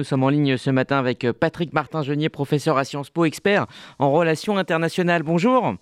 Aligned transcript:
Nous 0.00 0.04
sommes 0.04 0.22
en 0.22 0.28
ligne 0.28 0.56
ce 0.56 0.70
matin 0.70 0.96
avec 0.96 1.24
euh, 1.24 1.32
Patrick 1.32 1.72
Martin-Genier, 1.72 2.28
professeur 2.28 2.78
à 2.78 2.84
Sciences 2.84 3.10
Po, 3.10 3.24
expert 3.24 3.66
en 3.98 4.12
relations 4.12 4.56
internationales. 4.56 5.24
Bonjour. 5.24 5.74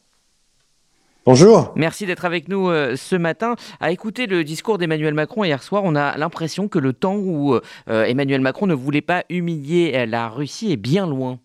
Bonjour. 1.26 1.74
Merci 1.76 2.06
d'être 2.06 2.24
avec 2.24 2.48
nous 2.48 2.70
euh, 2.70 2.96
ce 2.96 3.14
matin. 3.14 3.56
À 3.78 3.90
écouter 3.90 4.26
le 4.26 4.42
discours 4.42 4.78
d'Emmanuel 4.78 5.12
Macron 5.12 5.44
hier 5.44 5.62
soir, 5.62 5.82
on 5.84 5.94
a 5.94 6.16
l'impression 6.16 6.66
que 6.66 6.78
le 6.78 6.94
temps 6.94 7.16
où 7.16 7.56
euh, 7.56 8.04
Emmanuel 8.04 8.40
Macron 8.40 8.66
ne 8.66 8.72
voulait 8.72 9.02
pas 9.02 9.22
humilier 9.28 10.06
la 10.06 10.30
Russie 10.30 10.72
est 10.72 10.78
bien 10.78 11.06
loin. 11.06 11.38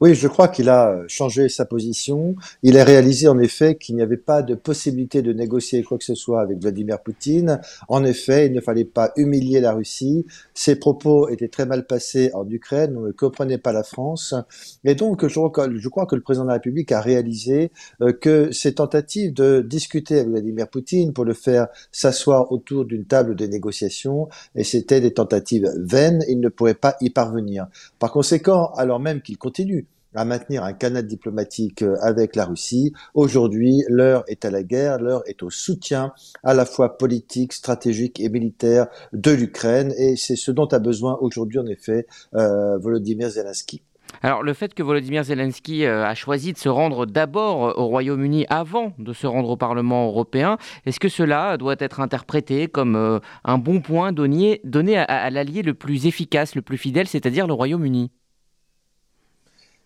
Oui, 0.00 0.14
je 0.14 0.28
crois 0.28 0.46
qu'il 0.46 0.68
a 0.68 0.90
euh, 0.90 1.04
changé 1.08 1.48
sa 1.48 1.64
position. 1.64 2.36
Il 2.62 2.78
a 2.78 2.84
réalisé 2.84 3.26
en 3.26 3.36
effet 3.40 3.74
qu'il 3.74 3.96
n'y 3.96 4.02
avait 4.02 4.16
pas 4.16 4.42
de 4.42 4.54
possibilité 4.54 5.22
de 5.22 5.32
négocier 5.32 5.82
quoi 5.82 5.98
que 5.98 6.04
ce 6.04 6.14
soit 6.14 6.40
avec 6.40 6.60
Vladimir 6.60 7.00
Poutine. 7.02 7.60
En 7.88 8.04
effet, 8.04 8.46
il 8.46 8.52
ne 8.52 8.60
fallait 8.60 8.84
pas 8.84 9.12
humilier 9.16 9.60
la 9.60 9.72
Russie. 9.72 10.24
Ses 10.54 10.76
propos 10.76 11.28
étaient 11.30 11.48
très 11.48 11.66
mal 11.66 11.84
passés 11.84 12.30
en 12.34 12.48
Ukraine. 12.48 12.96
On 12.96 13.06
ne 13.06 13.10
comprenait 13.10 13.58
pas 13.58 13.72
la 13.72 13.82
France. 13.82 14.36
Et 14.84 14.94
donc, 14.94 15.26
je 15.26 15.88
crois 15.88 16.06
que 16.06 16.14
le 16.14 16.22
président 16.22 16.44
de 16.44 16.50
la 16.50 16.54
République 16.54 16.92
a 16.92 17.00
réalisé 17.00 17.72
euh, 18.00 18.12
que 18.12 18.52
ses 18.52 18.74
tentatives 18.74 19.34
de 19.34 19.62
discuter 19.62 20.20
avec 20.20 20.28
Vladimir 20.28 20.68
Poutine 20.68 21.12
pour 21.12 21.24
le 21.24 21.34
faire 21.34 21.66
s'asseoir 21.90 22.52
autour 22.52 22.84
d'une 22.84 23.04
table 23.04 23.34
de 23.34 23.46
négociation, 23.46 24.28
et 24.54 24.62
c'était 24.62 25.00
des 25.00 25.12
tentatives 25.12 25.68
vaines, 25.76 26.24
il 26.28 26.38
ne 26.38 26.48
pourrait 26.48 26.74
pas 26.74 26.96
y 27.00 27.10
parvenir. 27.10 27.66
Par 27.98 28.12
conséquent, 28.12 28.70
alors 28.76 29.00
même 29.00 29.22
qu'il 29.22 29.38
continue 29.38 29.87
à 30.14 30.24
maintenir 30.24 30.64
un 30.64 30.72
canal 30.72 31.06
diplomatique 31.06 31.82
euh, 31.82 31.96
avec 32.00 32.36
la 32.36 32.46
Russie. 32.46 32.92
Aujourd'hui, 33.14 33.82
l'heure 33.88 34.24
est 34.26 34.44
à 34.44 34.50
la 34.50 34.62
guerre, 34.62 34.98
l'heure 34.98 35.22
est 35.26 35.42
au 35.42 35.50
soutien 35.50 36.12
à 36.42 36.54
la 36.54 36.64
fois 36.64 36.96
politique, 36.96 37.52
stratégique 37.52 38.20
et 38.20 38.28
militaire 38.28 38.86
de 39.12 39.30
l'Ukraine, 39.30 39.92
et 39.98 40.16
c'est 40.16 40.36
ce 40.36 40.50
dont 40.50 40.66
a 40.66 40.78
besoin 40.78 41.18
aujourd'hui 41.20 41.58
en 41.58 41.66
effet 41.66 42.06
euh, 42.34 42.78
Volodymyr 42.78 43.28
Zelensky. 43.30 43.82
Alors 44.22 44.42
le 44.42 44.54
fait 44.54 44.72
que 44.72 44.82
Volodymyr 44.82 45.22
Zelensky 45.22 45.84
euh, 45.84 46.04
a 46.04 46.14
choisi 46.14 46.52
de 46.52 46.58
se 46.58 46.70
rendre 46.70 47.04
d'abord 47.04 47.78
au 47.78 47.86
Royaume-Uni 47.86 48.46
avant 48.48 48.94
de 48.98 49.12
se 49.12 49.26
rendre 49.26 49.50
au 49.50 49.56
Parlement 49.56 50.06
européen, 50.06 50.56
est-ce 50.86 50.98
que 50.98 51.10
cela 51.10 51.58
doit 51.58 51.76
être 51.78 52.00
interprété 52.00 52.68
comme 52.68 53.20
un 53.44 53.58
bon 53.58 53.80
point 53.80 54.12
donné, 54.12 54.60
donné 54.64 54.96
à 54.96 55.30
l'allié 55.30 55.62
le 55.62 55.74
plus 55.74 56.06
efficace, 56.06 56.54
le 56.54 56.62
plus 56.62 56.78
fidèle, 56.78 57.06
c'est-à-dire 57.06 57.46
le 57.46 57.52
Royaume-Uni? 57.52 58.10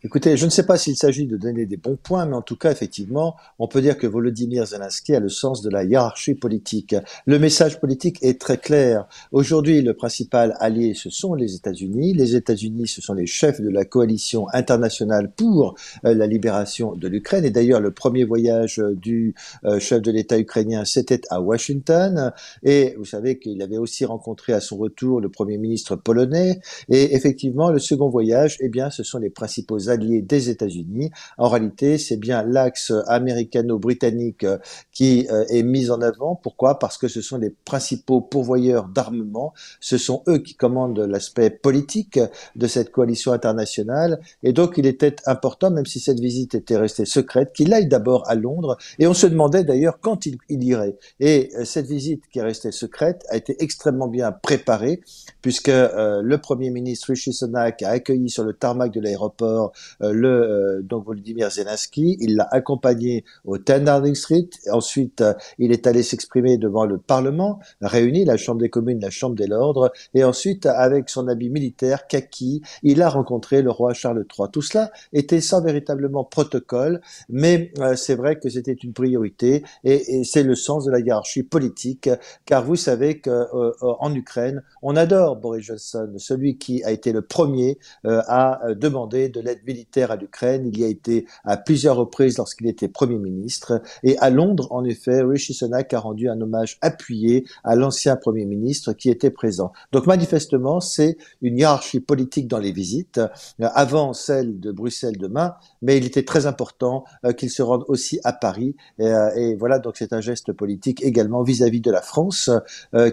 Écoutez, 0.05 0.37
je 0.37 0.47
ne 0.47 0.51
sais 0.51 0.67
pas 0.67 0.79
s'il 0.79 0.97
s'agit 0.97 1.29
de 1.29 1.37
donner 1.37 1.65
des 1.65 1.77
bons 1.77 1.95
points, 1.95 2.27
mais 2.27 2.35
en 2.35 2.43
tout 2.43 2.57
cas, 2.57 2.73
effectivement, 2.73 3.37
on 3.61 3.69
peut 3.69 3.81
dire 3.81 3.97
que 3.97 4.09
Volodymyr 4.09 4.67
Zelensky 4.67 5.15
a 5.15 5.21
le 5.21 5.29
sens 5.29 5.63
de 5.63 5.71
la 5.71 5.85
hiérarchie 5.85 6.35
politique. 6.35 6.97
Le 7.25 7.39
message 7.39 7.79
politique 7.79 8.19
est 8.21 8.41
très 8.41 8.59
clair. 8.59 9.07
Aujourd'hui, 9.31 9.81
le 9.81 9.95
principal 9.95 10.57
allié, 10.59 10.95
ce 10.95 11.09
sont 11.09 11.35
les 11.35 11.55
États-Unis. 11.55 12.15
Les 12.15 12.35
États-Unis, 12.35 12.89
ce 12.89 13.01
sont 13.01 13.15
les 13.15 13.27
chefs 13.27 13.61
de 13.61 13.69
la 13.69 13.85
coalition 13.85 14.49
internationale 14.53 15.31
pour 15.37 15.77
euh, 16.05 16.15
la 16.15 16.27
libération 16.27 16.97
de 16.97 17.07
l'Ukraine. 17.07 17.45
Et 17.45 17.53
d'ailleurs, 17.53 17.81
le 17.81 17.93
premier 17.93 18.25
voyage 18.25 18.83
du 18.97 19.37
euh, 19.65 19.79
chef 19.79 20.03
de 20.03 20.11
l'État 20.11 20.37
ukrainien, 20.37 20.85
c'était 20.85 21.21
à 21.31 21.41
Washington. 21.41 22.33
Et 22.65 22.97
vous 22.99 23.05
savez 23.05 23.39
qu'il 23.39 23.63
avait 23.63 23.79
aussi 23.79 24.05
rencontré 24.05 24.53
à 24.53 24.61
son 24.61 24.79
retour 24.79 25.21
le 25.21 25.29
premier 25.29 25.59
ministre 25.59 25.95
polonais. 25.95 26.59
Et 26.89 27.15
effectivement, 27.15 27.71
le 27.71 27.79
second 27.79 28.09
voyage, 28.09 28.57
eh 28.59 28.69
bien, 28.69 28.91
ce 28.91 29.05
sont 29.05 29.19
les 29.19 29.31
principaux 29.31 29.92
des 29.97 30.51
États-Unis. 30.51 31.11
En 31.39 31.49
réalité, 31.49 31.99
c'est 31.99 32.17
bien 32.17 32.43
l'axe 32.43 32.93
américano-britannique 33.07 34.45
euh, 34.45 34.59
qui 34.93 35.27
euh, 35.31 35.45
est 35.49 35.63
mis 35.63 35.91
en 35.91 36.01
avant. 36.01 36.37
Pourquoi? 36.37 36.79
Parce 36.79 36.99
que 36.99 37.09
ce 37.09 37.21
sont 37.21 37.39
les 37.39 37.51
principaux 37.51 38.21
pourvoyeurs 38.21 38.89
d'armement. 38.89 39.53
Ce 39.81 39.99
sont 39.99 40.23
eux 40.29 40.39
qui 40.39 40.55
commandent 40.55 41.01
l'aspect 41.01 41.51
politique 41.51 42.19
de 42.57 42.67
cette 42.67 42.91
coalition 42.91 43.33
internationale. 43.33 44.21
Et 44.43 44.53
donc, 44.53 44.75
il 44.77 44.87
était 44.87 45.17
important, 45.27 45.71
même 45.71 45.87
si 45.87 46.01
cette 46.01 46.21
visite 46.21 46.55
était 46.55 46.77
restée 46.77 47.05
secrète, 47.05 47.53
qu'il 47.53 47.73
aille 47.73 47.89
d'abord 47.89 48.29
à 48.29 48.35
Londres. 48.35 48.77
Et 48.99 49.07
on 49.07 49.15
se 49.15 49.27
demandait 49.27 49.65
d'ailleurs 49.65 49.99
quand 50.01 50.27
il, 50.27 50.39
irait. 50.49 50.97
Et 51.21 51.51
euh, 51.57 51.65
cette 51.65 51.87
visite 51.87 52.25
qui 52.31 52.39
est 52.39 52.43
restée 52.43 52.73
secrète 52.73 53.25
a 53.29 53.37
été 53.37 53.57
extrêmement 53.61 54.09
bien 54.09 54.33
préparée, 54.33 55.01
puisque 55.41 55.69
le 55.69 56.37
Premier 56.37 56.71
ministre 56.71 57.09
Rishi 57.09 57.33
Sunak 57.33 57.83
a 57.83 57.91
accueilli 57.91 58.31
sur 58.31 58.45
le 58.45 58.53
tarmac 58.53 58.93
de 58.93 59.01
l'aéroport 59.01 59.43
euh, 59.43 59.69
le 60.01 60.53
euh, 60.53 60.83
donc 60.83 61.07
Volodymyr 61.07 61.51
Zelensky. 61.51 62.17
Il 62.21 62.37
l'a 62.37 62.49
accompagné 62.51 63.25
au 63.45 63.59
10 63.59 63.81
Downing 63.81 64.15
Street. 64.15 64.49
Ensuite, 64.71 65.21
euh, 65.21 65.35
il 65.59 65.73
est 65.73 65.87
allé 65.87 66.03
s'exprimer 66.03 66.59
devant 66.59 66.87
le 66.87 66.99
Parlement, 66.99 67.61
réuni 67.81 68.25
la 68.25 68.37
Chambre 68.37 68.61
des 68.61 68.71
communes, 68.71 69.01
la 69.01 69.11
Chambre 69.11 69.37
des 69.37 69.47
lords. 69.47 69.91
Et 70.15 70.25
ensuite, 70.25 70.67
avec 70.67 71.09
son 71.09 71.29
habit 71.29 71.51
militaire, 71.51 72.07
kaki, 72.07 72.63
il 72.83 73.03
a 73.03 73.09
rencontré 73.09 73.63
le 73.63 73.71
roi 73.71 73.95
Charles 73.95 74.25
III. 74.39 74.49
Tout 74.53 74.63
cela 74.63 74.91
était 75.13 75.41
sans 75.41 75.63
véritablement 75.63 76.25
protocole, 76.25 77.01
mais 77.29 77.73
c'est 77.97 78.15
vrai 78.15 78.39
que 78.39 78.49
c'était 78.49 78.73
une 78.73 78.93
priorité 78.93 79.65
et, 79.85 80.19
et 80.19 80.25
c'est 80.25 80.43
le 80.43 80.55
sens 80.55 80.85
de 80.85 80.91
la 80.91 81.01
hiérarchie 81.01 81.43
politique, 81.43 82.09
car 82.45 82.65
vous 82.65 82.77
savez 82.77 83.21
qu'en 83.21 84.15
Ukraine, 84.15 84.63
on 84.83 84.97
adore 84.97 85.37
Boris 85.37 85.65
Johnson, 85.65 86.13
celui 86.17 86.59
qui 86.59 86.83
a 86.85 86.91
été 86.91 87.13
le 87.13 87.23
premier 87.23 87.79
à 88.05 88.61
demander 88.75 89.29
de 89.29 89.41
l'aide 89.41 89.61
militaire 89.67 89.72
à 89.97 90.17
l'Ukraine. 90.17 90.69
Il 90.73 90.79
y 90.79 90.85
a 90.85 90.89
été 90.89 91.27
à 91.45 91.57
plusieurs 91.57 91.97
reprises 91.97 92.39
lorsqu'il 92.39 92.67
était 92.67 92.89
Premier 92.89 93.19
ministre. 93.19 93.83
Et 94.03 94.17
à 94.19 94.31
Londres, 94.31 94.69
en 94.71 94.85
effet, 94.85 95.23
Rishi 95.23 95.55
Sunak 95.55 95.93
a 95.93 96.01
rendu 96.01 96.29
un 96.29 96.41
hommage 96.41 96.79
appuyé 96.81 97.45
à 97.65 97.75
l'ancien 97.77 98.17
Premier 98.17 98.45
ministre 98.45 98.93
qui 98.93 99.11
était 99.11 99.31
présent. 99.31 99.73
Donc 99.93 100.07
manifestement, 100.07 100.81
c'est 100.81 101.17
une 101.41 101.59
hiérarchie 101.59 102.01
politique 102.01 102.49
dans 102.49 102.59
les 102.59 102.73
visites, 102.73 103.19
euh, 103.19 103.69
avant 103.75 104.13
celle 104.13 104.61
de 104.61 104.73
Bruxelles 104.73 105.17
demain, 105.19 105.55
mais 105.81 105.97
il 105.97 106.05
était 106.05 106.25
très 106.25 106.47
important 106.47 107.05
euh, 107.25 107.33
qu'il 107.33 107.51
se 107.51 107.63
rende 107.63 107.85
aussi 107.89 108.21
à 108.25 108.33
Paris. 108.33 108.77
Euh, 109.01 109.31
et, 109.37 109.55
voilà, 109.57 109.79
donc 109.79 109.97
c'est 109.97 110.13
un 110.13 110.21
geste 110.21 110.53
politique 110.53 111.03
également 111.03 111.43
vis-à-vis 111.43 111.81
de 111.81 111.91
la 111.91 112.03
France 112.03 112.51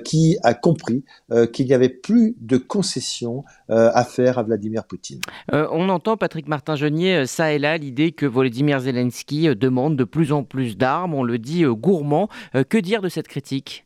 qui 0.03 0.37
a 0.43 0.53
compris 0.53 1.03
qu'il 1.53 1.65
n'y 1.65 1.73
avait 1.73 1.89
plus 1.89 2.35
de 2.39 2.57
concessions 2.57 3.43
à 3.69 4.03
faire 4.03 4.37
à 4.37 4.43
Vladimir 4.43 4.85
Poutine. 4.85 5.21
on 5.51 5.89
entend, 5.89 6.17
Patrick 6.17 6.38
Martin-Genier, 6.47 7.25
ça 7.25 7.53
et 7.53 7.59
là, 7.59 7.77
l'idée 7.77 8.11
que 8.11 8.25
Volodymyr 8.25 8.79
Zelensky 8.79 9.55
demande 9.55 9.95
de 9.95 10.03
plus 10.03 10.31
en 10.31 10.43
plus 10.43 10.77
d'armes, 10.77 11.13
on 11.13 11.23
le 11.23 11.37
dit 11.37 11.63
gourmand. 11.63 12.29
Que 12.69 12.77
dire 12.77 13.01
de 13.01 13.09
cette 13.09 13.27
critique? 13.27 13.85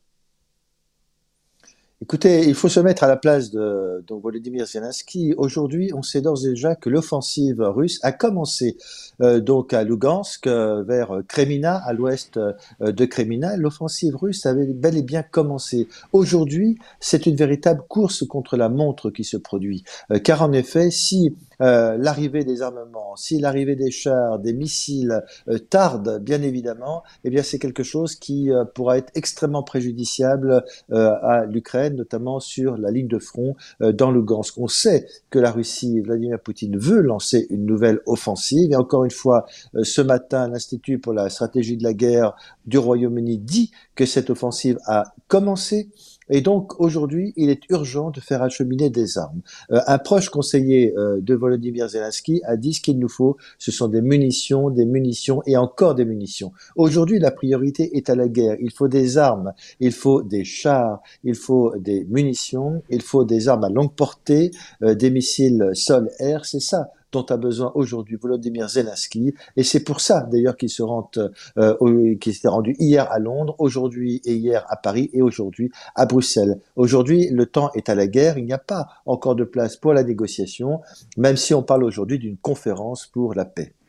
Écoutez, 2.03 2.49
il 2.49 2.53
faut 2.53 2.67
se 2.67 2.81
mettre 2.81 3.05
à 3.05 3.07
la 3.07 3.15
place 3.15 3.49
de 3.49 4.03
Volodymyr 4.09 4.67
Zelensky. 4.67 5.33
Aujourd'hui, 5.37 5.91
on 5.95 6.01
sait 6.01 6.19
d'ores 6.19 6.45
et 6.45 6.49
déjà 6.49 6.75
que 6.75 6.89
l'offensive 6.89 7.61
russe 7.61 8.01
a 8.03 8.11
commencé 8.11 8.75
euh, 9.21 9.39
donc 9.39 9.71
à 9.71 9.85
Lugansk, 9.85 10.47
euh, 10.47 10.83
vers 10.83 11.21
Kremina, 11.29 11.77
à 11.77 11.93
l'ouest 11.93 12.35
euh, 12.35 12.51
de 12.81 13.05
Kremina. 13.05 13.55
L'offensive 13.55 14.17
russe 14.17 14.45
avait 14.45 14.65
bel 14.65 14.97
et 14.97 15.01
bien 15.01 15.23
commencé. 15.23 15.87
Aujourd'hui, 16.11 16.77
c'est 16.99 17.25
une 17.25 17.37
véritable 17.37 17.83
course 17.87 18.27
contre 18.27 18.57
la 18.57 18.67
montre 18.67 19.09
qui 19.09 19.23
se 19.23 19.37
produit. 19.37 19.85
car 20.25 20.41
en 20.41 20.51
effet, 20.51 20.91
si 20.91 21.33
l'arrivée 21.63 22.43
des 22.43 22.61
armements, 22.61 23.15
si 23.15 23.39
l'arrivée 23.39 23.75
des 23.75 23.91
chars, 23.91 24.39
des 24.39 24.53
missiles 24.53 25.23
tarde, 25.69 26.19
bien 26.21 26.41
évidemment, 26.41 27.03
eh 27.23 27.29
bien 27.29 27.43
c'est 27.43 27.59
quelque 27.59 27.83
chose 27.83 28.15
qui 28.15 28.49
pourra 28.75 28.97
être 28.97 29.11
extrêmement 29.15 29.63
préjudiciable 29.63 30.63
à 30.91 31.45
l'Ukraine 31.45 31.95
notamment 31.95 32.39
sur 32.39 32.77
la 32.77 32.91
ligne 32.91 33.07
de 33.07 33.19
front 33.19 33.55
euh, 33.81 33.91
dans 33.91 34.11
Lugansk. 34.11 34.57
On 34.57 34.67
sait 34.67 35.07
que 35.29 35.39
la 35.39 35.51
Russie, 35.51 35.99
Vladimir 36.01 36.39
Poutine, 36.39 36.77
veut 36.77 37.01
lancer 37.01 37.47
une 37.49 37.65
nouvelle 37.65 37.99
offensive. 38.05 38.71
Et 38.71 38.75
encore 38.75 39.05
une 39.05 39.11
fois, 39.11 39.45
euh, 39.75 39.83
ce 39.83 40.01
matin, 40.01 40.47
l'Institut 40.47 40.99
pour 40.99 41.13
la 41.13 41.29
stratégie 41.29 41.77
de 41.77 41.83
la 41.83 41.93
guerre 41.93 42.35
du 42.65 42.77
Royaume-Uni 42.77 43.37
dit 43.39 43.71
que 43.95 44.05
cette 44.05 44.29
offensive 44.29 44.77
a 44.85 45.13
commencé. 45.27 45.89
Et 46.29 46.41
donc 46.41 46.79
aujourd'hui, 46.79 47.33
il 47.35 47.49
est 47.49 47.61
urgent 47.69 48.11
de 48.11 48.19
faire 48.19 48.41
acheminer 48.41 48.89
des 48.89 49.17
armes. 49.17 49.41
Euh, 49.71 49.79
un 49.87 49.97
proche 49.97 50.29
conseiller 50.29 50.93
euh, 50.97 51.19
de 51.21 51.33
Volodymyr 51.33 51.89
Zelensky 51.89 52.41
a 52.45 52.57
dit 52.57 52.73
ce 52.73 52.81
qu'il 52.81 52.99
nous 52.99 53.09
faut, 53.09 53.37
ce 53.57 53.71
sont 53.71 53.87
des 53.87 54.01
munitions, 54.01 54.69
des 54.69 54.85
munitions 54.85 55.41
et 55.45 55.57
encore 55.57 55.95
des 55.95 56.05
munitions. 56.05 56.51
Aujourd'hui, 56.75 57.19
la 57.19 57.31
priorité 57.31 57.97
est 57.97 58.09
à 58.09 58.15
la 58.15 58.27
guerre. 58.27 58.57
Il 58.59 58.71
faut 58.71 58.87
des 58.87 59.17
armes, 59.17 59.53
il 59.79 59.91
faut 59.91 60.21
des 60.21 60.43
chars, 60.43 61.01
il 61.23 61.35
faut 61.35 61.73
des 61.77 62.05
munitions, 62.05 62.83
il 62.89 63.01
faut 63.01 63.25
des 63.25 63.47
armes 63.47 63.63
à 63.63 63.69
longue 63.69 63.93
portée, 63.93 64.51
euh, 64.81 64.95
des 64.95 65.09
missiles 65.09 65.71
sol-air. 65.73 66.45
C'est 66.45 66.61
ça 66.61 66.91
dont 67.13 67.23
a 67.23 67.37
besoin 67.37 67.71
aujourd'hui 67.75 68.17
Volodymyr 68.17 68.67
Zelensky. 68.67 69.33
Et 69.55 69.63
c'est 69.63 69.83
pour 69.83 70.01
ça 70.01 70.27
d'ailleurs 70.29 70.57
qu'il 70.57 70.69
se 70.69 70.83
rend, 70.83 71.09
euh, 71.57 72.15
qu'il 72.15 72.33
s'est 72.33 72.47
rendu 72.47 72.75
hier 72.79 73.09
à 73.11 73.19
Londres, 73.19 73.55
aujourd'hui 73.59 74.21
et 74.25 74.33
hier 74.33 74.65
à 74.67 74.75
Paris 74.75 75.09
et 75.13 75.21
aujourd'hui 75.21 75.71
à 75.95 76.05
Bruxelles. 76.05 76.59
Aujourd'hui, 76.75 77.29
le 77.29 77.45
temps 77.45 77.71
est 77.75 77.87
à 77.89 77.95
la 77.95 78.07
guerre. 78.07 78.37
Il 78.37 78.45
n'y 78.45 78.53
a 78.53 78.57
pas 78.57 78.87
encore 79.05 79.35
de 79.35 79.43
place 79.43 79.77
pour 79.77 79.93
la 79.93 80.03
négociation, 80.03 80.81
même 81.17 81.37
si 81.37 81.53
on 81.53 81.63
parle 81.63 81.83
aujourd'hui 81.83 82.19
d'une 82.19 82.37
conférence 82.37 83.07
pour 83.07 83.33
la 83.33 83.45
paix. 83.45 83.73